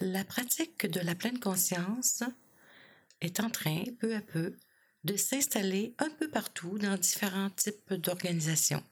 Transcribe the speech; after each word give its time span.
la 0.00 0.24
pratique 0.24 0.86
de 0.86 1.00
la 1.00 1.14
pleine 1.14 1.38
conscience 1.38 2.22
est 3.20 3.40
en 3.40 3.50
train, 3.50 3.84
peu 3.98 4.14
à 4.16 4.22
peu, 4.22 4.56
de 5.04 5.16
s'installer 5.16 5.94
un 5.98 6.10
peu 6.10 6.30
partout 6.30 6.78
dans 6.78 6.96
différents 6.96 7.50
types 7.50 7.92
d'organisations. 7.94 8.82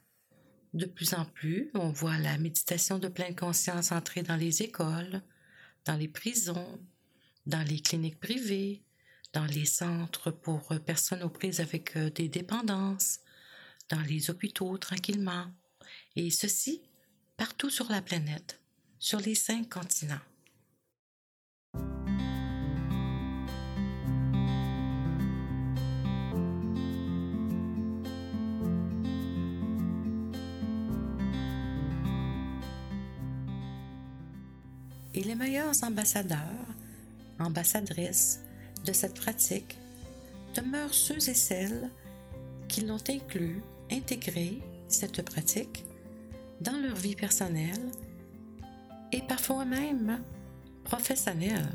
De 0.73 0.85
plus 0.85 1.15
en 1.15 1.25
plus, 1.25 1.71
on 1.73 1.89
voit 1.89 2.17
la 2.19 2.37
méditation 2.37 2.99
de 2.99 3.07
pleine 3.07 3.35
conscience 3.35 3.91
entrer 3.91 4.21
dans 4.21 4.35
les 4.35 4.61
écoles, 4.61 5.21
dans 5.85 5.95
les 5.95 6.07
prisons, 6.07 6.79
dans 7.47 7.67
les 7.67 7.79
cliniques 7.79 8.19
privées, 8.19 8.83
dans 9.33 9.45
les 9.45 9.65
centres 9.65 10.29
pour 10.29 10.67
personnes 10.85 11.23
aux 11.23 11.29
prises 11.29 11.59
avec 11.59 11.95
euh, 11.95 12.09
des 12.11 12.27
dépendances, 12.27 13.19
dans 13.89 14.01
les 14.01 14.29
hôpitaux 14.29 14.77
tranquillement, 14.77 15.47
et 16.15 16.29
ceci 16.29 16.83
partout 17.37 17.69
sur 17.71 17.89
la 17.89 18.01
planète, 18.01 18.59
sur 18.99 19.19
les 19.19 19.35
cinq 19.35 19.69
continents. 19.69 20.19
Et 35.19 35.23
les 35.23 35.35
meilleurs 35.35 35.83
ambassadeurs, 35.83 36.65
ambassadrices 37.39 38.39
de 38.85 38.93
cette 38.93 39.15
pratique 39.15 39.77
demeurent 40.55 40.93
ceux 40.93 41.17
et 41.29 41.33
celles 41.33 41.89
qui 42.69 42.85
l'ont 42.85 43.03
inclus, 43.09 43.61
intégré 43.91 44.61
cette 44.87 45.21
pratique 45.23 45.83
dans 46.61 46.77
leur 46.81 46.95
vie 46.95 47.17
personnelle 47.17 47.91
et 49.11 49.21
parfois 49.21 49.65
même 49.65 50.21
professionnelle. 50.85 51.67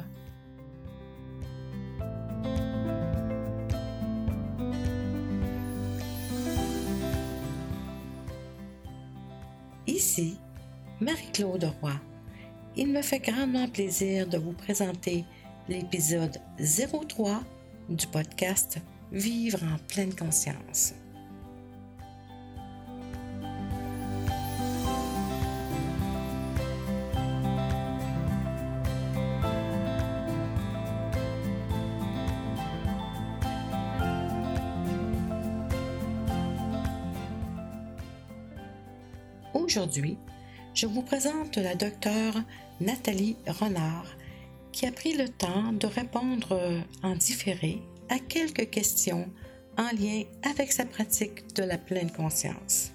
Ici, 9.87 10.39
Marie-Claude 10.99 11.71
Roy. 11.83 11.93
Il 12.77 12.89
me 12.89 13.03
fait 13.03 13.21
grandement 13.21 13.69
plaisir 13.69 14.27
de 14.27 14.37
vous 14.37 14.53
présenter 14.53 15.25
l'épisode 15.69 16.39
03 16.59 17.41
du 17.89 18.07
podcast 18.09 18.79
Vivre 19.13 19.61
en 19.63 19.79
pleine 19.87 20.13
conscience. 20.13 20.93
Aujourd'hui, 39.55 40.19
je 40.75 40.87
vous 40.87 41.03
présente 41.03 41.57
la 41.57 41.77
docteure 41.77 42.35
Nathalie 42.81 43.37
Renard, 43.47 44.07
qui 44.73 44.87
a 44.87 44.93
pris 44.93 45.17
le 45.17 45.29
temps 45.29 45.73
de 45.73 45.87
répondre 45.87 46.83
en 47.05 47.15
différé 47.15 47.81
à 48.09 48.19
quelques 48.19 48.71
questions 48.71 49.31
en 49.79 49.89
lien 49.97 50.25
avec 50.43 50.73
sa 50.73 50.85
pratique 50.85 51.55
de 51.55 51.63
la 51.63 51.79
pleine 51.79 52.11
conscience. 52.11 52.91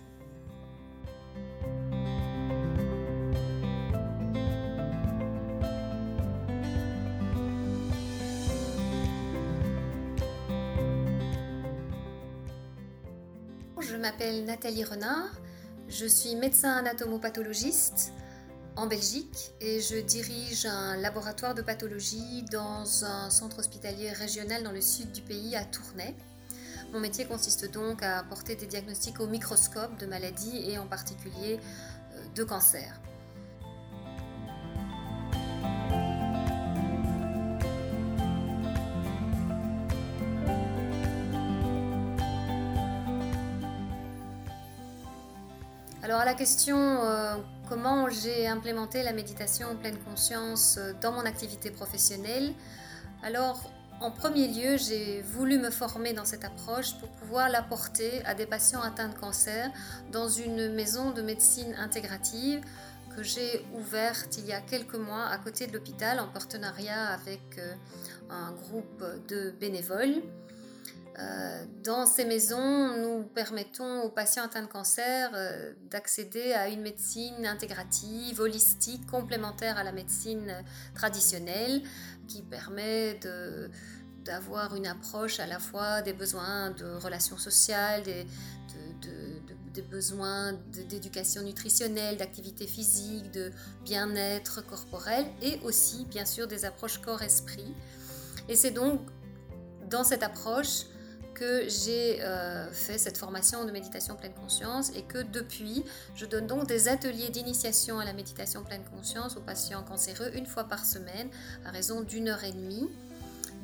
Je 13.80 13.96
m'appelle 13.96 14.44
Nathalie 14.46 14.84
Renard, 14.84 15.32
je 15.90 16.06
suis 16.06 16.36
médecin 16.36 16.78
anatomopathologiste 16.78 18.14
en 18.76 18.88
Belgique 18.88 19.52
et 19.60 19.82
je 19.82 19.98
dirige 19.98 20.66
un 20.66 20.96
laboratoire 20.98 21.56
de 21.56 21.62
pathologie 21.62 22.44
dans 22.52 23.04
un 23.04 23.30
centre 23.30 23.60
hospitalier 23.60 24.12
régional 24.12 24.64
dans 24.64 24.72
le 24.72 24.82
sud 24.82 25.12
du 25.12 25.22
pays 25.22 25.56
à 25.56 25.66
Tournai. 25.66 26.16
Mon 26.94 27.00
métier 27.00 27.26
consiste 27.26 27.72
donc 27.72 28.04
à 28.04 28.20
apporter 28.20 28.56
des 28.56 28.68
diagnostics 28.68 29.20
au 29.20 29.28
microscope 29.28 29.98
de 30.00 30.06
maladies 30.06 30.70
et 30.70 30.78
en 30.78 30.86
particulier 30.86 31.60
euh, 32.14 32.24
de 32.36 32.44
cancers. 32.44 33.00
Alors 46.10 46.22
à 46.22 46.26
la 46.26 46.34
question 46.34 46.76
euh, 47.04 47.36
comment 47.68 48.10
j'ai 48.10 48.48
implémenté 48.48 49.04
la 49.04 49.14
méditation 49.14 49.68
en 49.68 49.76
pleine 49.76 50.00
conscience 50.00 50.78
euh, 50.80 50.92
dans 51.00 51.12
mon 51.12 51.24
activité 51.24 51.70
professionnelle, 51.70 52.52
alors 53.22 53.72
en 54.02 54.10
premier 54.10 54.48
lieu 54.48 54.76
j'ai 54.76 55.22
voulu 55.22 55.60
me 55.60 55.70
former 55.70 56.14
dans 56.14 56.26
cette 56.26 56.44
approche 56.44 56.98
pour 56.98 57.10
pouvoir 57.10 57.48
l'apporter 57.50 58.26
à 58.26 58.34
des 58.34 58.48
patients 58.48 58.82
atteints 58.82 59.10
de 59.10 59.20
cancer 59.20 59.70
dans 60.12 60.28
une 60.28 60.74
maison 60.74 61.12
de 61.12 61.22
médecine 61.22 61.76
intégrative 61.76 62.62
que 63.16 63.22
j'ai 63.22 63.64
ouverte 63.76 64.40
il 64.40 64.48
y 64.48 64.52
a 64.52 64.62
quelques 64.62 64.96
mois 64.96 65.28
à 65.28 65.38
côté 65.38 65.68
de 65.68 65.74
l'hôpital 65.74 66.20
en 66.20 66.28
partenariat 66.28 67.06
avec 67.10 67.60
euh, 67.60 67.76
un 68.32 68.52
groupe 68.54 69.06
de 69.28 69.52
bénévoles. 69.62 70.24
Euh, 71.20 71.66
dans 71.84 72.06
ces 72.06 72.24
maisons, 72.24 72.98
nous 72.98 73.24
permettons 73.24 74.04
aux 74.04 74.10
patients 74.10 74.44
atteints 74.44 74.62
de 74.62 74.68
cancer 74.68 75.32
euh, 75.34 75.74
d'accéder 75.90 76.54
à 76.54 76.70
une 76.70 76.82
médecine 76.82 77.46
intégrative, 77.46 78.40
holistique, 78.40 79.06
complémentaire 79.06 79.78
à 79.78 79.84
la 79.84 79.92
médecine 79.92 80.64
traditionnelle, 80.96 81.82
qui 82.28 82.42
permet 82.42 83.20
d'avoir 84.24 84.76
une 84.76 84.88
approche 84.88 85.40
à 85.40 85.48
la 85.48 85.60
fois 85.60 86.02
des 86.02 86.14
besoins 86.14 86.72
de 86.72 86.86
relations 86.86 87.38
sociales, 87.38 88.04
des, 88.04 88.26
des 89.74 89.82
besoins 89.82 90.54
d'éducation 90.90 91.42
nutritionnelle, 91.42 92.18
d'activité 92.18 92.66
physique, 92.68 93.32
de 93.32 93.52
bien-être 93.84 94.66
corporel 94.66 95.26
et 95.42 95.60
aussi 95.64 96.06
bien 96.06 96.26
sûr 96.26 96.48
des 96.48 96.66
approches 96.66 97.00
corps-esprit. 97.00 97.74
Et 98.48 98.56
c'est 98.56 98.72
donc 98.72 99.02
dans 99.90 100.04
cette 100.04 100.24
approche 100.24 100.86
que 101.40 101.70
j'ai 101.70 102.22
euh, 102.22 102.70
fait 102.72 102.98
cette 102.98 103.18
formation 103.18 103.64
de 103.64 103.72
méditation 103.72 104.16
pleine 104.16 104.34
conscience 104.34 104.92
et 104.94 105.04
que 105.04 105.20
depuis, 105.20 105.86
je 106.16 106.26
donne 106.26 106.48
donc 106.48 106.68
des 106.68 106.90
ateliers 106.90 107.30
d'initiation 107.30 107.98
à 108.00 108.06
la 108.06 108.12
méditation 108.12 108.64
pleine 108.64 108.84
conscience 108.94 109.38
aux 109.38 109.42
patients 109.42 109.84
cancéreux 109.84 110.32
une 110.36 110.46
fois 110.46 110.66
par 110.66 110.86
semaine 110.86 111.30
à 111.66 111.72
raison 111.72 112.02
d'une 112.02 112.28
heure 112.28 112.44
et 112.44 112.52
demie. 112.52 112.90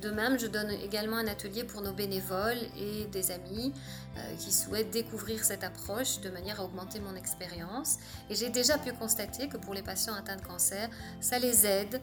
De 0.02 0.10
même, 0.10 0.40
je 0.40 0.48
donne 0.48 0.70
également 0.72 1.18
un 1.18 1.28
atelier 1.28 1.64
pour 1.64 1.82
nos 1.82 1.92
bénévoles 1.94 2.60
et 2.78 3.06
des 3.06 3.32
amis 3.32 3.74
euh, 4.18 4.36
qui 4.38 4.52
souhaitent 4.52 4.92
découvrir 4.92 5.44
cette 5.44 5.64
approche 5.64 6.22
de 6.22 6.30
manière 6.30 6.62
à 6.62 6.64
augmenter 6.64 7.00
mon 7.00 7.16
expérience. 7.16 7.98
Et 8.30 8.36
j'ai 8.36 8.50
déjà 8.50 8.78
pu 8.78 8.94
constater 8.94 9.50
que 9.50 9.58
pour 9.58 9.74
les 9.74 9.82
patients 9.82 10.14
atteints 10.14 10.36
de 10.38 10.46
cancer, 10.46 10.90
ça 11.20 11.40
les 11.40 11.66
aide 11.66 12.00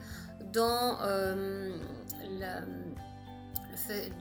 dans 0.53 0.99
euh, 1.03 1.71
la 2.41 2.61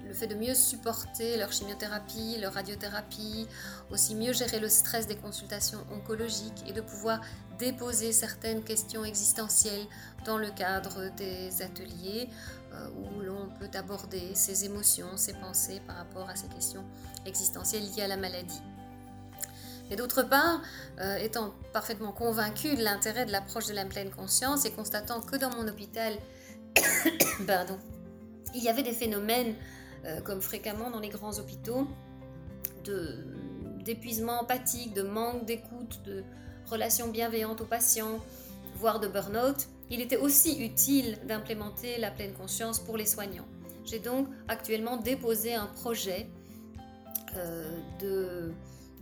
le 0.07 0.13
fait, 0.13 0.27
de 0.27 0.35
mieux 0.35 0.53
supporter 0.53 1.37
leur 1.37 1.51
chimiothérapie, 1.51 2.37
leur 2.39 2.53
radiothérapie, 2.53 3.47
aussi 3.91 4.15
mieux 4.15 4.33
gérer 4.33 4.59
le 4.59 4.69
stress 4.69 5.07
des 5.07 5.15
consultations 5.15 5.85
oncologiques 5.91 6.63
et 6.67 6.73
de 6.73 6.81
pouvoir 6.81 7.21
déposer 7.59 8.11
certaines 8.11 8.63
questions 8.63 9.03
existentielles 9.05 9.85
dans 10.25 10.37
le 10.37 10.49
cadre 10.49 11.09
des 11.15 11.61
ateliers 11.61 12.29
euh, 12.73 12.87
où 12.89 13.21
l'on 13.21 13.49
peut 13.59 13.69
aborder 13.77 14.33
ses 14.33 14.65
émotions, 14.65 15.17
ses 15.17 15.33
pensées 15.33 15.81
par 15.85 15.97
rapport 15.97 16.29
à 16.29 16.35
ces 16.35 16.47
questions 16.47 16.83
existentielles 17.25 17.83
liées 17.95 18.03
à 18.03 18.07
la 18.07 18.17
maladie. 18.17 18.61
Et 19.91 19.97
d'autre 19.97 20.23
part, 20.23 20.61
euh, 21.01 21.17
étant 21.17 21.53
parfaitement 21.73 22.13
convaincu 22.13 22.75
de 22.75 22.81
l'intérêt 22.81 23.25
de 23.25 23.31
l'approche 23.31 23.67
de 23.67 23.73
la 23.73 23.85
pleine 23.85 24.09
conscience 24.09 24.63
et 24.65 24.71
constatant 24.71 25.19
que 25.19 25.35
dans 25.35 25.49
mon 25.49 25.67
hôpital, 25.67 26.13
pardon, 27.47 27.77
il 28.53 28.63
y 28.63 28.69
avait 28.69 28.83
des 28.83 28.93
phénomènes, 28.93 29.55
euh, 30.05 30.21
comme 30.21 30.41
fréquemment 30.41 30.89
dans 30.89 30.99
les 30.99 31.09
grands 31.09 31.37
hôpitaux, 31.39 31.87
d'épuisement 33.83 34.41
empathique, 34.41 34.93
de 34.93 35.03
manque 35.03 35.45
d'écoute, 35.45 36.01
de 36.05 36.23
relations 36.69 37.09
bienveillantes 37.09 37.61
aux 37.61 37.65
patients, 37.65 38.19
voire 38.75 38.99
de 38.99 39.07
burn-out. 39.07 39.67
Il 39.89 40.01
était 40.01 40.17
aussi 40.17 40.63
utile 40.63 41.17
d'implémenter 41.27 41.97
la 41.99 42.11
pleine 42.11 42.33
conscience 42.33 42.79
pour 42.79 42.97
les 42.97 43.05
soignants. 43.05 43.47
J'ai 43.85 43.99
donc 43.99 44.27
actuellement 44.47 44.97
déposé 44.97 45.53
un 45.53 45.65
projet 45.65 46.27
euh, 47.35 47.77
de 47.99 48.53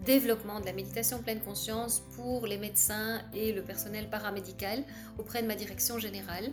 développement 0.05 0.59
de 0.59 0.65
la 0.65 0.73
méditation 0.73 1.19
pleine 1.19 1.41
conscience 1.41 2.01
pour 2.15 2.47
les 2.47 2.57
médecins 2.57 3.21
et 3.33 3.51
le 3.51 3.61
personnel 3.61 4.09
paramédical 4.09 4.83
auprès 5.17 5.41
de 5.41 5.47
ma 5.47 5.55
direction 5.55 5.99
générale 5.99 6.51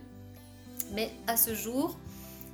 Mais 0.92 1.10
à 1.26 1.36
ce 1.36 1.54
jour, 1.54 1.96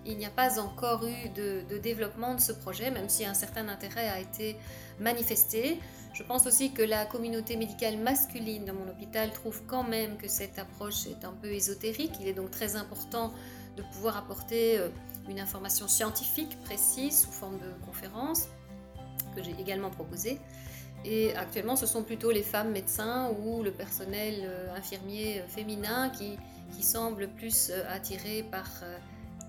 il 0.04 0.19
n'y 0.19 0.26
a 0.26 0.31
pas 0.31 0.58
encore 0.58 1.06
eu 1.06 1.28
de, 1.31 1.78
développement 1.78 2.34
de 2.34 2.40
ce 2.40 2.52
projet, 2.52 2.90
même 2.90 3.08
si 3.08 3.25
un 3.25 3.34
certain 3.34 3.69
intérêt 3.69 4.08
a 4.08 4.19
été 4.19 4.56
manifesté. 5.00 5.81
Je 6.12 6.22
pense 6.22 6.46
aussi 6.46 6.72
que 6.72 6.82
la 6.82 7.06
communauté 7.06 7.56
médicale 7.56 7.96
masculine 7.99 8.64
dans 8.64 8.75
mon 8.75 8.88
hôpital 8.88 9.32
trouve 9.32 9.62
quand 9.66 9.84
même 9.84 10.16
que 10.16 10.28
cette 10.28 10.58
approche 10.58 11.06
est 11.06 11.25
un 11.25 11.32
peu 11.32 11.49
ésotérique. 11.49 12.12
Il 12.20 12.28
est 12.28 12.34
donc 12.34 12.50
très 12.50 12.76
important 12.76 13.32
de 13.76 13.82
pouvoir 13.82 14.16
apporter 14.16 14.78
euh, 14.78 14.88
une 15.28 15.40
information 15.40 15.88
scientifique 15.88 16.58
précise 16.64 17.22
sous 17.22 17.31
forme 17.31 17.58
de 17.58 17.87
conférence 17.87 18.49
que 19.34 19.43
j'ai 19.43 19.54
également 19.58 19.88
proposée. 19.90 20.38
Et 21.04 21.34
actuellement, 21.34 21.75
ce 21.75 21.87
sont 21.87 22.02
plutôt 22.02 22.31
les 22.31 22.43
femmes 22.43 22.70
médecins 22.70 23.31
ou 23.31 23.62
le 23.62 23.72
personnel 23.72 24.43
euh, 24.44 24.76
infirmier 24.76 25.40
euh, 25.40 25.49
féminin 25.49 26.10
qui, 26.10 26.37
qui 26.76 26.82
semblent 26.82 27.28
plus 27.28 27.72
attirés 27.88 28.44
par 28.50 28.66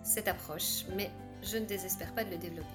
cette 0.03 0.27
approche, 0.27 0.85
mais 0.95 1.11
je 1.41 1.57
ne 1.57 1.65
désespère 1.65 2.13
pas 2.13 2.23
de 2.23 2.31
le 2.31 2.37
développer. 2.37 2.67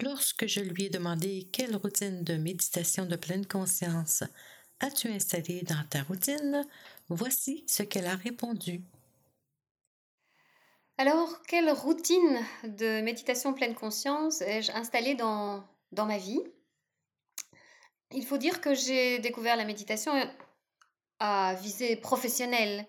Lorsque 0.00 0.46
je 0.46 0.60
lui 0.60 0.84
ai 0.84 0.90
demandé 0.90 1.48
quelle 1.52 1.76
routine 1.76 2.22
de 2.22 2.36
méditation 2.36 3.06
de 3.06 3.16
pleine 3.16 3.46
conscience 3.46 4.22
as-tu 4.80 5.08
installée 5.08 5.62
dans 5.62 5.84
ta 5.90 6.02
routine, 6.02 6.64
voici 7.08 7.64
ce 7.66 7.82
qu'elle 7.82 8.06
a 8.06 8.16
répondu. 8.16 8.82
Alors, 11.00 11.40
quelle 11.44 11.70
routine 11.70 12.44
de 12.64 13.00
méditation 13.02 13.54
pleine 13.54 13.76
conscience 13.76 14.42
ai-je 14.42 14.72
installée 14.72 15.14
dans, 15.14 15.62
dans 15.92 16.06
ma 16.06 16.18
vie? 16.18 16.40
Il 18.10 18.26
faut 18.26 18.36
dire 18.36 18.60
que 18.60 18.74
j'ai 18.74 19.20
découvert 19.20 19.54
la 19.54 19.64
méditation 19.64 20.12
à 21.20 21.54
visée 21.54 21.94
professionnelle. 21.94 22.84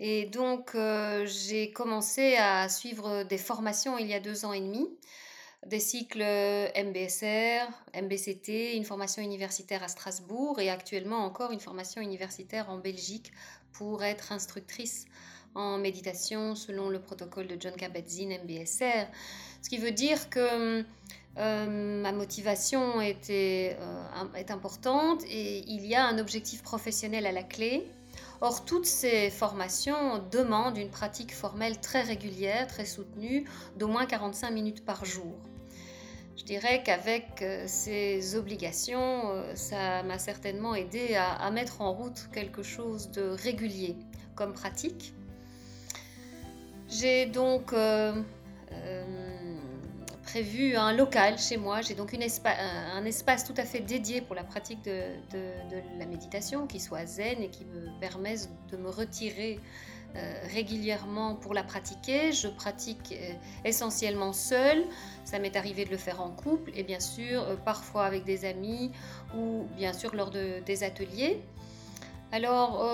Et 0.00 0.26
donc, 0.26 0.74
euh, 0.74 1.26
j'ai 1.26 1.70
commencé 1.70 2.34
à 2.34 2.68
suivre 2.68 3.22
des 3.22 3.38
formations 3.38 3.98
il 3.98 4.08
y 4.08 4.14
a 4.14 4.20
deux 4.20 4.44
ans 4.44 4.52
et 4.52 4.60
demi, 4.60 4.88
des 5.64 5.78
cycles 5.78 6.24
MBSR, 6.24 7.70
MBCT, 7.94 8.74
une 8.74 8.84
formation 8.84 9.22
universitaire 9.22 9.84
à 9.84 9.88
Strasbourg 9.88 10.58
et 10.58 10.70
actuellement 10.70 11.24
encore 11.24 11.52
une 11.52 11.60
formation 11.60 12.02
universitaire 12.02 12.68
en 12.68 12.78
Belgique 12.78 13.30
pour 13.72 14.02
être 14.02 14.32
instructrice 14.32 15.06
en 15.54 15.78
méditation 15.78 16.54
selon 16.54 16.88
le 16.88 17.00
protocole 17.00 17.46
de 17.46 17.56
John 17.58 17.74
Kabat-Zinn 17.74 18.38
MBSR. 18.44 19.06
Ce 19.62 19.68
qui 19.68 19.78
veut 19.78 19.92
dire 19.92 20.28
que 20.30 20.84
euh, 21.36 22.02
ma 22.02 22.12
motivation 22.12 23.00
était, 23.00 23.76
euh, 23.80 24.36
est 24.36 24.50
importante 24.50 25.22
et 25.28 25.64
il 25.66 25.86
y 25.86 25.94
a 25.94 26.06
un 26.06 26.18
objectif 26.18 26.62
professionnel 26.62 27.26
à 27.26 27.32
la 27.32 27.42
clé. 27.42 27.86
Or, 28.40 28.64
toutes 28.64 28.86
ces 28.86 29.30
formations 29.30 30.22
demandent 30.30 30.76
une 30.76 30.90
pratique 30.90 31.34
formelle 31.34 31.80
très 31.80 32.02
régulière, 32.02 32.66
très 32.66 32.84
soutenue, 32.84 33.48
d'au 33.76 33.88
moins 33.88 34.06
45 34.06 34.50
minutes 34.50 34.84
par 34.84 35.04
jour. 35.04 35.34
Je 36.36 36.44
dirais 36.44 36.82
qu'avec 36.84 37.42
euh, 37.42 37.64
ces 37.66 38.36
obligations, 38.36 39.42
ça 39.54 40.02
m'a 40.02 40.18
certainement 40.18 40.74
aidé 40.74 41.14
à, 41.14 41.32
à, 41.32 41.50
mettre 41.50 41.80
en 41.80 41.92
route 41.92 42.28
quelque 42.32 42.62
chose 42.62 43.10
de 43.10 43.22
régulier 43.22 43.96
comme 44.34 44.52
pratique. 44.52 45.14
J'ai 46.94 47.26
donc 47.26 47.72
euh, 47.72 48.22
euh, 48.70 49.04
prévu 50.22 50.76
un 50.76 50.92
local 50.92 51.38
chez 51.38 51.56
moi. 51.56 51.80
J'ai 51.80 51.94
donc 51.94 52.14
un 52.14 53.04
espace 53.04 53.44
tout 53.44 53.54
à 53.56 53.64
fait 53.64 53.80
dédié 53.80 54.20
pour 54.20 54.36
la 54.36 54.44
pratique 54.44 54.84
de, 54.84 55.02
la 55.98 56.06
méditation 56.06 56.68
qui 56.68 56.78
soit 56.78 57.04
zen 57.04 57.42
et 57.42 57.48
qui 57.48 57.64
me 57.64 57.88
permette 57.98 58.48
de 58.70 58.76
me 58.76 58.88
retirer 58.90 59.58
euh, 60.14 60.34
régulièrement 60.52 61.34
pour 61.34 61.52
la 61.52 61.64
pratiquer. 61.64 62.30
Je 62.30 62.46
pratique 62.46 63.12
essentiellement 63.64 64.32
seule. 64.32 64.84
Ça 65.24 65.40
m'est 65.40 65.56
arrivé 65.56 65.84
de 65.84 65.90
le 65.90 65.96
faire 65.96 66.20
en 66.20 66.30
couple 66.30 66.70
et 66.76 66.84
bien 66.84 67.00
sûr 67.00 67.58
parfois 67.64 68.04
avec 68.04 68.22
des 68.22 68.44
amis 68.44 68.92
ou 69.36 69.64
bien 69.76 69.92
sûr 69.92 70.14
lors 70.14 70.30
de, 70.30 70.60
des 70.64 70.84
ateliers. 70.84 71.42
Alors, 72.30 72.84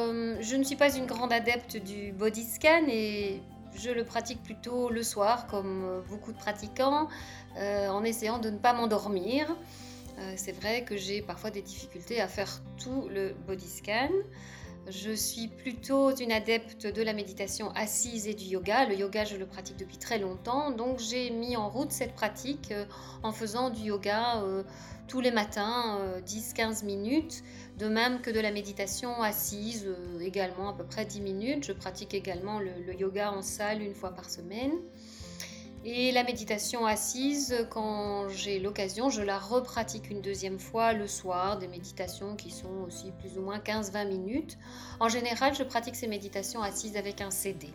je 0.40 0.56
ne 0.56 0.64
suis 0.64 0.76
pas 0.76 0.94
une 0.94 1.06
grande 1.06 1.32
adepte 1.32 1.76
du 1.76 2.12
body 2.12 2.44
scan 2.44 2.86
et 2.88 3.40
je 3.74 3.90
le 3.90 4.04
pratique 4.04 4.42
plutôt 4.42 4.90
le 4.90 5.02
soir, 5.02 5.46
comme 5.46 5.84
euh, 5.84 6.00
beaucoup 6.08 6.32
de 6.32 6.38
pratiquants, 6.38 7.08
euh, 7.56 7.88
en 7.88 8.04
essayant 8.04 8.38
de 8.38 8.50
ne 8.50 8.58
pas 8.58 8.72
m'endormir. 8.72 9.48
Euh, 10.18 10.34
c'est 10.36 10.52
vrai 10.52 10.84
que 10.84 10.96
j'ai 10.96 11.22
parfois 11.22 11.50
des 11.50 11.62
difficultés 11.62 12.20
à 12.20 12.28
faire 12.28 12.62
tout 12.78 13.08
le 13.08 13.34
body 13.46 13.68
scan. 13.68 14.10
Je 14.90 15.12
suis 15.12 15.48
plutôt 15.48 16.14
une 16.14 16.32
adepte 16.32 16.86
de 16.86 17.02
la 17.02 17.12
méditation 17.12 17.70
assise 17.72 18.26
et 18.26 18.34
du 18.34 18.44
yoga. 18.44 18.86
Le 18.86 18.96
yoga, 18.96 19.24
je 19.24 19.36
le 19.36 19.46
pratique 19.46 19.76
depuis 19.76 19.98
très 19.98 20.18
longtemps, 20.18 20.70
donc 20.70 20.98
j'ai 20.98 21.30
mis 21.30 21.56
en 21.56 21.68
route 21.68 21.92
cette 21.92 22.14
pratique 22.14 22.74
en 23.22 23.32
faisant 23.32 23.70
du 23.70 23.82
yoga 23.82 24.42
tous 25.10 25.20
les 25.20 25.32
matins, 25.32 25.98
10-15 26.24 26.84
minutes, 26.84 27.42
de 27.80 27.88
même 27.88 28.20
que 28.20 28.30
de 28.30 28.38
la 28.38 28.52
méditation 28.52 29.22
assise, 29.22 29.86
euh, 29.88 30.20
également 30.20 30.68
à 30.68 30.72
peu 30.72 30.84
près 30.84 31.04
10 31.04 31.20
minutes. 31.20 31.64
Je 31.64 31.72
pratique 31.72 32.14
également 32.14 32.60
le, 32.60 32.94
yoga 32.94 33.32
en 33.32 33.42
salle 33.42 33.82
une 33.82 33.94
fois 33.94 34.10
par 34.10 34.30
semaine. 34.30 34.72
Et 35.82 36.12
la 36.12 36.24
méditation 36.24 36.84
assise, 36.84 37.66
quand 37.70 38.28
j'ai 38.28 38.58
l'occasion, 38.58 39.08
je 39.08 39.22
la 39.22 39.38
repratique 39.38 40.10
une 40.10 40.20
deuxième 40.20 40.58
fois 40.58 40.92
le 40.92 41.06
soir, 41.06 41.58
des 41.58 41.68
méditations 41.68 42.36
qui 42.36 42.50
sont 42.50 42.84
aussi 42.86 43.12
plus 43.12 43.38
ou 43.38 43.42
moins 43.42 43.58
15-20 43.58 44.08
minutes. 44.08 44.58
En 45.00 45.08
général, 45.08 45.54
je 45.54 45.62
pratique 45.62 45.96
ces 45.96 46.06
méditations 46.06 46.60
assises 46.60 46.98
avec 46.98 47.22
un 47.22 47.30
CD, 47.30 47.70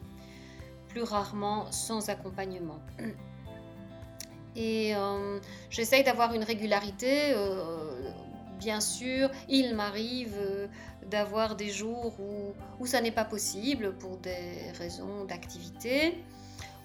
plus 0.87 1.01
rarement 1.01 1.71
sans 1.71 2.09
accompagnement. 2.09 2.79
Et 4.55 4.95
euh, 4.95 5.39
j'essaye 5.71 6.03
d'avoir 6.03 6.35
une 6.35 6.43
régularité. 6.43 7.33
Euh, 7.33 8.11
bien 8.59 8.81
sûr, 8.81 9.31
il 9.49 9.75
m'arrive 9.75 10.35
euh, 10.37 10.67
d'avoir 11.09 11.55
des 11.55 11.71
jours 11.71 12.13
où, 12.19 12.53
où 12.79 12.85
ça 12.85 13.01
n'est 13.01 13.11
pas 13.11 13.25
possible 13.25 13.95
pour 13.97 14.17
des 14.17 14.71
raisons 14.77 15.25
d'activité 15.25 16.23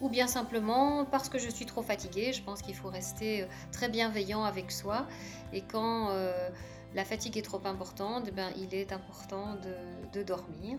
ou 0.00 0.08
bien 0.08 0.26
simplement 0.26 1.04
parce 1.04 1.28
que 1.28 1.38
je 1.38 1.48
suis 1.48 1.66
trop 1.66 1.82
fatiguée. 1.82 2.32
Je 2.32 2.42
pense 2.42 2.62
qu'il 2.62 2.74
faut 2.74 2.88
rester 2.88 3.42
euh, 3.42 3.46
très 3.72 3.88
bienveillant 3.88 4.44
avec 4.44 4.70
soi 4.70 5.06
et 5.52 5.62
quand 5.62 6.10
euh, 6.10 6.32
la 6.94 7.04
fatigue 7.04 7.36
est 7.36 7.42
trop 7.42 7.60
importante, 7.64 8.24
eh 8.28 8.30
ben, 8.30 8.50
il 8.56 8.74
est 8.74 8.92
important 8.92 9.56
de, 10.12 10.22
dormir. 10.22 10.78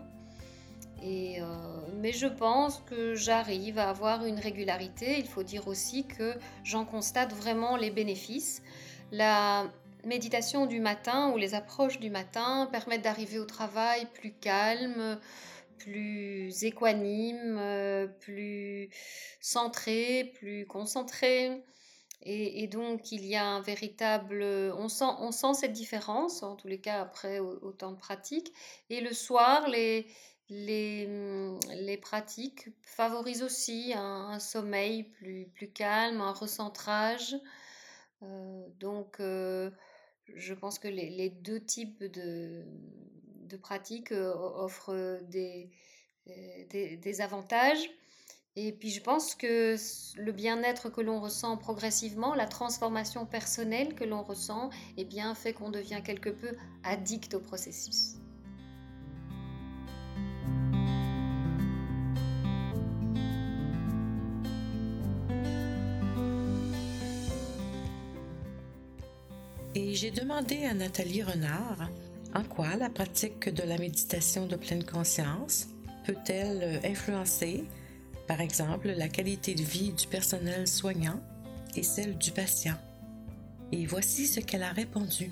Et, 1.02 1.40
mais 1.96 2.12
je 2.12 2.26
pense 2.26 2.80
que 2.86 3.14
j'arrive 3.14 3.78
à 3.78 3.88
avoir 3.88 4.24
une 4.24 4.38
régularité. 4.38 5.18
Il 5.18 5.26
faut 5.26 5.42
dire 5.42 5.66
aussi 5.66 6.04
que 6.04 6.34
j'en 6.62 6.84
constate 6.84 7.32
vraiment 7.32 7.76
les 7.76 7.90
bénéfices. 7.90 8.62
La 9.10 9.64
méditation 10.04 10.66
du 10.66 10.80
matin 10.80 11.30
ou 11.30 11.36
les 11.36 11.54
approches 11.54 11.98
du 11.98 12.10
matin 12.10 12.68
permettent 12.70 13.02
d'arriver 13.02 13.38
au 13.38 13.44
travail 13.44 14.06
plus 14.14 14.32
calme, 14.32 15.18
plus 15.82 16.64
équanime, 16.64 18.10
plus 18.20 18.88
centré, 19.40 20.32
plus 20.34 20.66
concentré. 20.66 21.62
Et, 22.24 22.68
donc, 22.68 23.10
il 23.10 23.26
y 23.26 23.34
a 23.34 23.44
un 23.44 23.60
véritable... 23.60 24.44
On 24.78 24.88
sent, 24.88 25.12
on 25.18 25.32
sent 25.32 25.54
cette 25.54 25.72
différence, 25.72 26.44
en 26.44 26.54
tous 26.54 26.68
les 26.68 26.80
cas, 26.80 27.00
après 27.00 27.40
autant 27.40 27.90
de 27.90 27.96
pratiques. 27.96 28.52
Et 28.90 29.00
le 29.00 29.12
soir, 29.12 29.68
les, 29.68 30.06
les, 30.48 31.08
les 31.74 31.96
pratiques 31.96 32.68
favorisent 32.82 33.42
aussi 33.42 33.92
un, 33.96 34.38
sommeil 34.38 35.04
plus, 35.04 35.46
plus 35.46 35.72
calme, 35.72 36.20
un 36.20 36.32
recentrage. 36.32 37.34
Euh, 38.22 38.68
donc, 38.78 39.18
euh, 39.18 39.70
je 40.34 40.54
pense 40.54 40.78
que 40.78 40.88
les, 40.88 41.30
deux 41.30 41.60
types 41.60 42.04
de, 42.04 42.64
pratiques 43.56 44.12
euh, 44.12 44.32
offrent 44.34 44.94
euh, 44.94 45.20
des, 45.22 45.70
des, 46.70 47.20
avantages. 47.20 47.90
Et 48.54 48.72
puis 48.72 48.90
je 48.90 49.00
pense 49.00 49.34
que 49.34 49.76
le 50.16 50.32
bien-être 50.32 50.90
que 50.90 51.00
l'on 51.00 51.20
ressent 51.20 51.56
progressivement, 51.56 52.34
la 52.34 52.46
transformation 52.46 53.24
personnelle 53.24 53.94
que 53.94 54.04
l'on 54.04 54.22
ressent, 54.22 54.70
eh 54.98 55.04
bien, 55.04 55.34
fait 55.34 55.54
qu'on 55.54 55.70
devient 55.70 56.02
quelque 56.04 56.28
peu 56.28 56.54
addict 56.84 57.34
au 57.34 57.40
processus. 57.40 58.16
Et 69.74 69.94
j'ai 69.94 70.10
demandé 70.10 70.64
à 70.66 70.74
Nathalie 70.74 71.22
Renard 71.22 71.88
en 71.88 72.11
quoi 72.54 72.76
la 72.76 72.90
pratique 72.90 73.48
de 73.48 73.62
la 73.62 73.78
méditation 73.78 74.46
de 74.46 74.56
pleine 74.56 74.84
conscience 74.84 75.68
peut-elle 76.04 76.80
influencer 76.84 77.64
Par 78.28 78.42
exemple, 78.42 78.88
la 78.88 79.08
qualité 79.08 79.54
de 79.54 79.62
vie 79.62 79.94
du 79.94 80.06
personnel 80.06 80.68
soignant 80.68 81.18
et 81.76 81.82
celle 81.82 82.18
du 82.18 82.30
patient? 82.30 82.76
Et 83.72 83.86
voici 83.86 84.26
ce 84.26 84.40
qu'elle 84.40 84.64
a 84.64 84.72
répondu. 84.72 85.30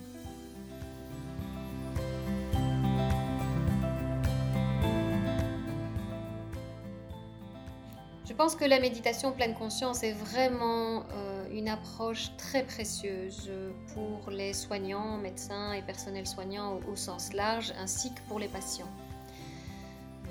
Je 8.30 8.34
pense 8.36 8.54
que 8.54 8.64
la 8.64 8.78
méditation 8.78 9.32
pleine 9.32 9.54
conscience 9.54 10.04
est 10.04 10.12
vraiment 10.12 11.02
euh, 11.12 11.44
une 11.52 11.68
approche 11.68 12.30
très 12.36 12.62
précieuse 12.62 13.50
pour 13.92 14.30
les 14.30 14.52
soignants, 14.52 15.16
médecins 15.16 15.72
et 15.72 15.82
personnels 15.82 16.28
soignants 16.28 16.78
au 16.88 16.94
sens 16.94 17.32
large, 17.32 17.72
ainsi 17.82 18.14
que 18.14 18.20
pour 18.28 18.38
les 18.38 18.46
patients. 18.46 18.88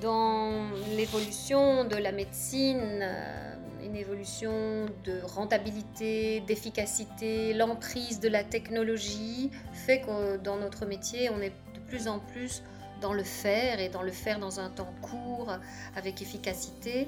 Dans 0.01 0.69
l'évolution 0.95 1.83
de 1.83 1.97
la 1.97 2.13
médecine, 2.13 3.01
euh, 3.01 3.55
une 3.83 3.97
évolution 3.97 4.85
de 5.03 5.19
rentabilité, 5.21 6.39
d'efficacité, 6.47 7.53
l'emprise 7.53 8.21
de 8.21 8.29
la 8.29 8.45
technologie 8.45 9.51
fait 9.73 9.99
que 9.99 10.37
dans 10.37 10.55
notre 10.55 10.85
métier, 10.85 11.29
on 11.31 11.41
est 11.41 11.53
de 11.75 11.79
plus 11.89 12.07
en 12.07 12.19
plus 12.19 12.63
dans 13.01 13.13
le 13.13 13.23
faire 13.23 13.79
et 13.81 13.89
dans 13.89 14.03
le 14.03 14.11
faire 14.11 14.39
dans 14.39 14.61
un 14.61 14.69
temps 14.69 14.93
court, 15.01 15.51
avec 15.95 16.21
efficacité, 16.21 17.07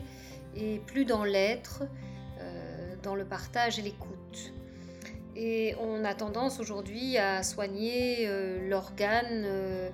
et 0.55 0.79
plus 0.79 1.05
dans 1.05 1.23
l'être, 1.23 1.83
euh, 2.39 2.95
dans 3.03 3.15
le 3.15 3.25
partage 3.25 3.79
et 3.79 3.81
l'écoute. 3.81 4.53
Et 5.35 5.75
on 5.79 6.03
a 6.03 6.13
tendance 6.13 6.59
aujourd'hui 6.59 7.17
à 7.17 7.41
soigner 7.43 8.27
euh, 8.27 8.67
l'organe, 8.69 9.43
euh, 9.45 9.89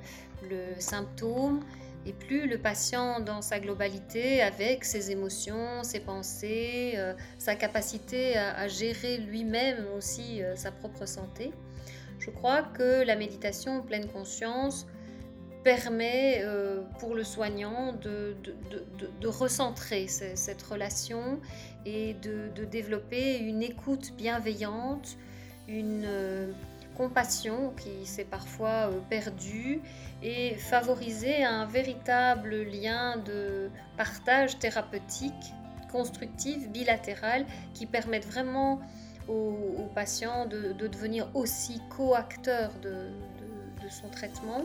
le 0.50 0.80
symptôme, 0.80 1.62
et 2.06 2.14
plus 2.14 2.48
le 2.48 2.58
patient 2.58 3.20
dans 3.20 3.42
sa 3.42 3.60
globalité, 3.60 4.42
avec 4.42 4.86
ses 4.86 5.12
émotions, 5.12 5.84
ses 5.84 6.00
pensées, 6.00 6.98
sa 7.38 7.56
capacité 7.56 8.38
à, 8.38 8.66
gérer 8.70 9.18
lui-même 9.18 9.86
aussi 9.98 10.42
sa 10.56 10.72
propre 10.72 11.06
santé. 11.06 11.52
Je 12.20 12.30
crois 12.30 12.62
que 12.62 13.04
la 13.04 13.18
méditation 13.18 13.82
pleine 13.82 14.08
conscience 14.08 14.88
permet 15.68 16.44
euh, 16.44 16.82
pour 16.98 17.14
le 17.14 17.26
soignant 17.26 17.92
de, 17.92 18.38
de, 19.20 19.28
recentrer 19.28 20.08
cette 20.08 20.62
relation 20.64 21.42
et 21.86 22.14
de, 22.14 22.64
développer 22.64 23.40
une 23.40 23.62
écoute 23.62 24.14
bienveillante, 24.16 25.18
une 25.68 26.08
compassion 26.96 27.74
qui 27.76 28.06
s'est 28.06 28.24
parfois 28.24 28.92
perdue 29.10 29.82
et 30.24 30.56
favoriser 30.56 31.44
un 31.44 31.66
véritable 31.66 32.64
lien 32.64 33.18
de 33.18 33.70
partage 33.98 34.58
thérapeutique, 34.60 35.54
constructif, 35.92 36.70
bilatéral, 36.70 37.46
qui 37.74 37.88
permette 37.88 38.26
vraiment 38.26 38.80
aux, 39.28 39.90
patients 39.94 40.46
de, 40.46 40.72
devenir 40.72 41.28
aussi 41.34 41.82
co-acteurs 41.90 42.72
de, 42.82 43.10
son 43.90 44.08
traitement. 44.08 44.64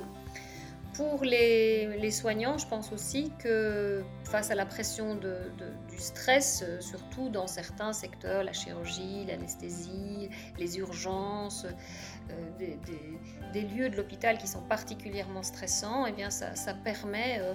Pour 0.95 1.25
les, 1.25 2.11
soignants, 2.11 2.59
je 2.59 2.67
pense 2.67 2.93
aussi 2.93 3.33
que 3.39 4.03
face 4.25 4.51
à 4.51 4.55
la 4.55 4.67
pression 4.67 5.15
du 5.15 5.99
stress, 5.99 6.65
surtout 6.81 7.31
dans 7.31 7.47
certains 7.47 7.95
secteurs, 7.95 8.45
la 8.45 8.53
chirurgie, 8.53 9.25
l'anesthésie, 9.27 10.29
les 10.59 10.79
urgences, 10.79 11.67
euh, 12.31 12.69
des, 13.53 13.63
lieux 13.63 13.91
de 13.91 13.97
l'hôpital 13.97 14.39
qui 14.39 14.47
sont 14.47 14.63
particulièrement 14.63 15.43
stressants, 15.43 16.07
eh 16.07 16.13
bien 16.13 16.31
ça, 16.31 16.75
permet 16.75 17.39
euh, 17.41 17.55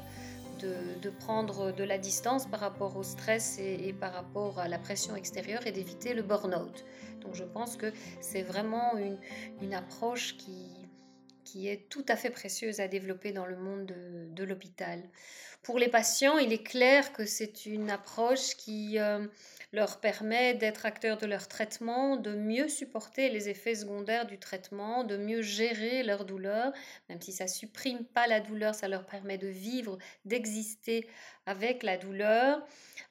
de, 1.02 1.10
prendre 1.10 1.72
de 1.72 1.84
la 1.84 1.98
distance 1.98 2.46
par 2.46 2.60
rapport 2.60 2.98
au 2.98 3.04
stress 3.04 3.60
et, 3.60 3.94
par 3.94 4.14
rapport 4.14 4.60
à 4.60 4.68
la 4.68 4.78
pression 4.80 5.16
extérieure 5.16 5.66
et 5.68 5.72
d'éviter 5.72 6.14
le 6.14 6.22
burn-out. 6.22 6.86
Donc 7.22 7.36
je 7.36 7.44
pense 7.44 7.78
que 7.78 7.92
c'est 8.20 8.44
vraiment 8.44 8.94
une, 9.62 9.74
approche 9.74 10.38
qui, 10.38 10.87
qui 11.48 11.68
est 11.70 11.90
tout 11.90 12.06
à 12.10 12.16
fait 12.16 12.30
précieuse 12.30 12.80
à 12.80 12.88
développer 12.88 13.32
dans 13.32 13.46
le 13.46 13.56
monde 13.56 13.86
de, 13.86 14.44
l'hôpital. 14.44 15.02
Pour 15.64 15.80
les 15.80 15.88
patients, 15.88 16.38
il 16.38 16.52
est 16.54 16.64
clair 16.64 17.14
que 17.14 17.26
c'est 17.26 17.66
une 17.66 17.90
approche 17.90 18.56
qui... 18.56 19.00
Euh, 19.00 19.26
leur 19.74 20.00
permet 20.00 20.54
d'être 20.54 20.86
acteurs 20.86 21.18
de 21.18 21.26
leur 21.26 21.48
traitement, 21.48 22.16
de 22.16 22.34
mieux 22.36 22.70
supporter 22.70 23.30
les 23.30 23.50
effets 23.50 23.76
secondaires 23.76 24.26
du 24.26 24.38
traitement, 24.38 25.04
de 25.04 25.18
mieux 25.18 25.42
gérer 25.42 26.04
leur 26.04 26.24
douleur, 26.24 26.72
même 27.10 27.22
si 27.22 27.34
ça 27.34 27.48
supprime 27.48 28.06
pas 28.06 28.28
la 28.28 28.40
douleur, 28.40 28.76
ça 28.76 28.88
leur 28.88 29.06
permet 29.06 29.38
de 29.38 29.48
vivre, 29.48 29.98
d'exister 30.24 31.08
avec 31.46 31.84
la 31.84 31.98
douleur, 31.98 32.66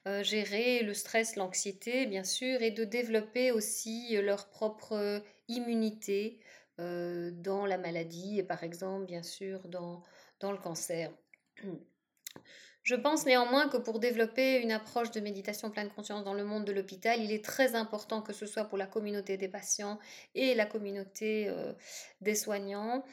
euh, 0.07 0.23
gérer 0.23 0.81
le 0.81 0.95
stress, 0.95 1.35
l'anxiété, 1.35 2.07
bien 2.07 2.23
sûr, 2.23 2.61
et 2.61 2.71
de 2.71 2.83
développer 2.83 3.51
aussi 3.51 4.19
leur 4.21 4.49
propre 4.49 5.21
immunité 5.47 6.39
euh, 6.79 7.31
dans 7.31 7.65
la 7.65 7.77
maladie 7.77 8.37
et 8.37 8.43
par 8.43 8.63
exemple, 8.63 9.05
bien 9.05 9.23
sûr, 9.23 9.67
dans, 9.67 10.03
dans 10.39 10.51
le 10.51 10.57
cancer. 10.57 11.11
Je 12.83 12.95
pense 12.95 13.25
néanmoins 13.25 13.67
que 13.67 13.77
pour 13.77 13.99
développer 13.99 14.61
une 14.61 14.71
approche 14.71 15.11
de 15.11 15.19
méditation 15.19 15.69
pleine 15.71 15.89
conscience 15.89 16.23
dans 16.23 16.33
le 16.33 16.45
monde 16.45 16.63
de 16.63 16.71
l'hôpital, 16.71 17.21
il 17.21 17.33
est 17.33 17.43
très 17.43 17.75
important 17.75 18.21
que 18.21 18.31
ce 18.31 18.45
soit 18.45 18.65
pour 18.65 18.77
la 18.77 18.85
communauté 18.85 19.35
des 19.35 19.49
patients 19.49 19.99
et 20.35 20.55
la 20.55 20.65
communauté 20.65 21.49
euh, 21.49 21.73
des 22.21 22.35
soignants 22.35 23.03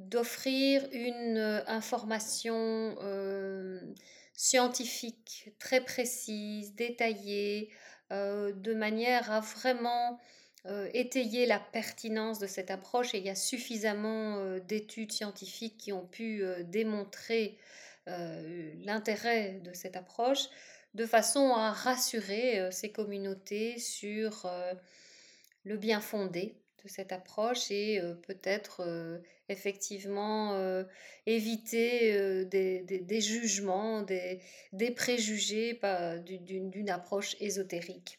d'offrir 0.00 0.82
une 0.92 1.36
euh, 1.36 1.60
information 1.66 2.96
scientifique 4.32 5.52
très 5.58 5.82
précise, 5.82 6.74
détaillée, 6.74 7.70
de 8.10 8.74
manière 8.74 9.30
à 9.30 9.40
vraiment 9.40 10.18
étayer 10.92 11.46
la 11.46 11.58
pertinence 11.58 12.38
de 12.38 12.46
cette 12.46 12.70
approche 12.70 13.14
et 13.14 13.18
il 13.18 13.24
y 13.24 13.30
a 13.30 13.34
suffisamment 13.34 14.58
d'études 14.68 15.10
scientifiques 15.10 15.78
qui 15.78 15.92
ont 15.92 16.06
pu 16.06 16.42
démontrer 16.64 17.58
euh, 18.08 18.72
l'intérêt 18.84 19.60
de 19.62 19.72
cette 19.74 19.94
approche 19.94 20.48
de 20.94 21.04
façon 21.04 21.52
à 21.54 21.70
rassurer 21.70 22.58
euh, 22.58 22.70
ces 22.70 22.90
communautés 22.90 23.78
sur 23.78 24.46
euh, 24.46 24.72
le 25.64 25.76
bien 25.76 26.00
fondé 26.00 26.54
de 26.82 26.88
cette 26.88 27.12
approche 27.12 27.70
et 27.70 28.00
peut-être 28.26 29.20
effectivement 29.50 30.82
éviter 31.26 32.46
des, 32.46 33.20
jugements, 33.20 34.00
des, 34.00 34.40
des 34.72 34.90
préjugés 34.90 35.78
d'une 36.24 36.88
approche 36.88 37.36
ésotérique. 37.38 38.18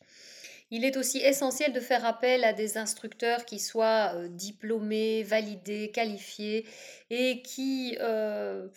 Il 0.72 0.86
est 0.86 0.98
aussi 0.98 1.20
essentiel 1.20 1.74
de 1.74 1.80
faire 1.80 2.06
appel 2.06 2.44
à 2.44 2.54
des 2.54 2.78
instructeurs 2.78 3.46
qui 3.46 3.60
soient 3.60 4.14
diplômés, 4.30 5.24
validés, 5.24 5.92
qualifiés 5.92 6.66
et 7.10 7.42
qui 7.42 7.98
euh, 8.00 8.68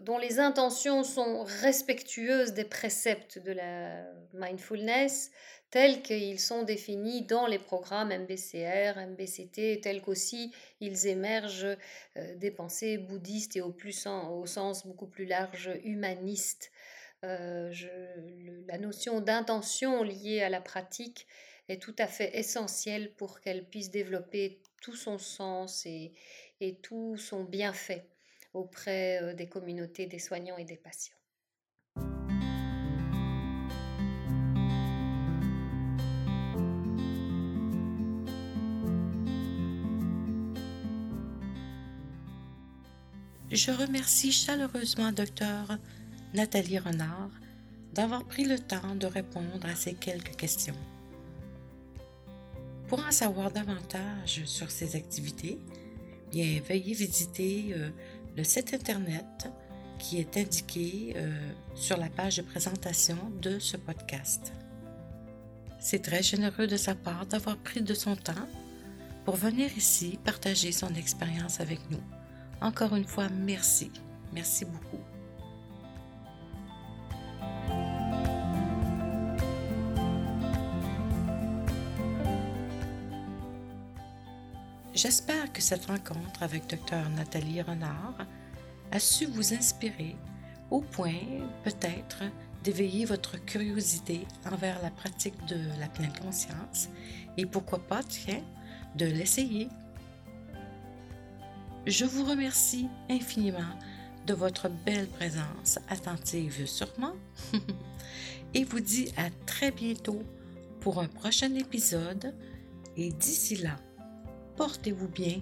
dont 0.00 0.18
les 0.18 0.38
intentions 0.38 1.04
sont 1.04 1.44
respectueuses 1.44 2.52
des 2.52 2.64
préceptes 2.64 3.38
de 3.38 3.52
la 3.52 4.04
mindfulness 4.32 5.30
tels 5.70 6.02
qu'ils 6.02 6.38
sont 6.38 6.64
définis 6.64 7.22
dans 7.22 7.46
les 7.46 7.58
programmes 7.58 8.10
MBCR, 8.10 8.98
MBCT, 9.08 9.80
tels 9.80 10.02
qu'aussi 10.02 10.52
ils 10.80 11.06
émergent 11.06 11.76
euh, 12.16 12.36
des 12.36 12.50
pensées 12.50 12.98
bouddhistes 12.98 13.56
et 13.56 13.62
au, 13.62 13.70
plus 13.70 14.06
au 14.06 14.46
sens 14.46 14.86
beaucoup 14.86 15.06
plus 15.06 15.24
large 15.24 15.70
humaniste. 15.84 16.70
Euh, 17.24 17.72
la 18.66 18.78
notion 18.78 19.20
d'intention 19.20 20.02
liée 20.02 20.42
à 20.42 20.48
la 20.48 20.60
pratique 20.60 21.26
est 21.68 21.80
tout 21.80 21.94
à 21.98 22.08
fait 22.08 22.36
essentielle 22.36 23.14
pour 23.14 23.40
qu'elle 23.40 23.64
puisse 23.64 23.90
développer 23.90 24.60
tout 24.82 24.96
son 24.96 25.18
sens 25.18 25.86
et, 25.86 26.12
et 26.60 26.76
tout 26.76 27.16
son 27.16 27.44
bienfait 27.44 28.08
auprès 28.54 29.22
euh, 29.22 29.34
des 29.34 29.48
communautés 29.48 30.06
des 30.06 30.18
soignants 30.18 30.58
et 30.58 30.64
des 30.64 30.76
patients. 30.76 31.14
Je 43.52 43.70
remercie 43.70 44.32
chaleureusement 44.32 45.12
Dr 45.12 45.76
Nathalie 46.34 46.78
Renard 46.78 47.30
d'avoir 47.94 48.24
pris 48.24 48.44
le 48.44 48.58
temps 48.58 48.94
de 48.94 49.06
répondre 49.06 49.64
à 49.64 49.74
ces 49.74 49.94
quelques 49.94 50.36
questions. 50.36 50.76
Pour 52.88 53.00
en 53.06 53.10
savoir 53.10 53.50
davantage 53.50 54.42
sur 54.44 54.70
ces 54.70 54.96
activités, 54.96 55.58
veuillez 56.32 56.94
visiter 56.94 57.74
euh, 57.74 57.90
le 58.36 58.44
site 58.44 58.74
Internet 58.74 59.50
qui 59.98 60.18
est 60.18 60.36
indiqué 60.36 61.14
euh, 61.16 61.52
sur 61.74 61.96
la 61.96 62.08
page 62.08 62.38
de 62.38 62.42
présentation 62.42 63.16
de 63.40 63.58
ce 63.58 63.76
podcast. 63.76 64.52
C'est 65.80 66.02
très 66.02 66.22
généreux 66.22 66.66
de 66.66 66.76
sa 66.76 66.94
part 66.94 67.26
d'avoir 67.26 67.56
pris 67.56 67.82
de 67.82 67.94
son 67.94 68.16
temps 68.16 68.48
pour 69.24 69.36
venir 69.36 69.70
ici 69.76 70.18
partager 70.24 70.72
son 70.72 70.94
expérience 70.94 71.60
avec 71.60 71.78
nous. 71.90 72.02
Encore 72.60 72.94
une 72.94 73.04
fois, 73.04 73.28
merci. 73.28 73.90
Merci 74.32 74.64
beaucoup. 74.64 75.11
J'espère 85.02 85.52
que 85.52 85.60
cette 85.60 85.86
rencontre 85.86 86.44
avec 86.44 86.68
Dr 86.68 87.08
Nathalie 87.16 87.60
Renard 87.60 88.24
a 88.92 89.00
su 89.00 89.26
vous 89.26 89.52
inspirer 89.52 90.14
au 90.70 90.80
point 90.80 91.18
peut-être 91.64 92.22
d'éveiller 92.62 93.04
votre 93.04 93.44
curiosité 93.44 94.24
envers 94.48 94.80
la 94.80 94.90
pratique 94.90 95.44
de 95.46 95.56
la 95.80 95.88
pleine 95.88 96.12
conscience 96.22 96.88
et 97.36 97.46
pourquoi 97.46 97.80
pas, 97.80 98.04
tiens, 98.04 98.44
de 98.94 99.06
l'essayer. 99.06 99.66
Je 101.88 102.04
vous 102.04 102.22
remercie 102.22 102.86
infiniment 103.10 103.74
de 104.28 104.34
votre 104.34 104.68
belle 104.68 105.08
présence 105.08 105.80
attentive 105.88 106.64
moi 106.98 107.16
et 108.54 108.62
vous 108.62 108.78
dis 108.78 109.12
à 109.16 109.30
très 109.46 109.72
bientôt 109.72 110.22
pour 110.78 111.00
un 111.00 111.08
prochain 111.08 111.52
épisode 111.56 112.36
et 112.96 113.10
d'ici 113.10 113.56
là, 113.56 113.80
portez-vous 114.62 115.08
bien, 115.08 115.40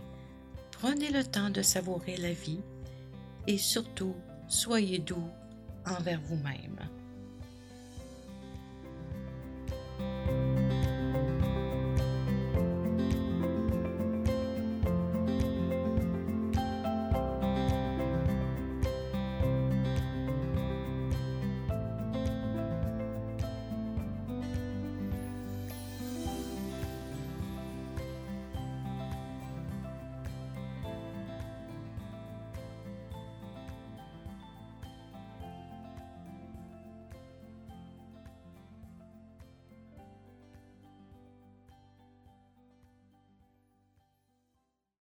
prenez 0.70 1.10
le 1.10 1.22
temps 1.22 1.50
de 1.50 1.60
savourer 1.60 2.16
la 2.16 2.32
vie 2.32 2.62
et 3.46 3.58
surtout, 3.58 4.14
soyez 4.48 4.98
doux 4.98 5.28
envers 5.84 6.22
vous-même. 6.22 6.78